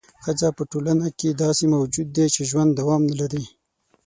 [0.23, 3.43] ښځه په ټولنه کې داسې موجود دی چې ژوند دوام نه لري.